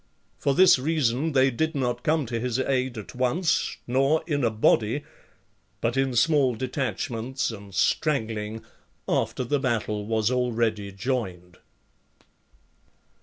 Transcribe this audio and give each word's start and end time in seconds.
For 0.39 0.55
this 0.55 0.79
reason 0.79 1.33
they 1.33 1.51
did 1.51 1.75
not 1.75 2.01
come 2.01 2.25
to 2.25 2.39
his 2.39 2.57
aid 2.57 2.97
at 2.97 3.13
once, 3.13 3.77
nor 3.85 4.23
in 4.25 4.43
a 4.43 4.49
body, 4.49 5.03
but 5.79 5.95
in 5.95 6.15
small 6.15 6.55
detachments 6.55 7.51
and 7.51 7.71
straggling, 7.75 8.63
after 9.07 9.43
the 9.43 9.59
battle 9.59 10.07
was 10.07 10.31
already 10.31 10.91
joined. 10.91 11.59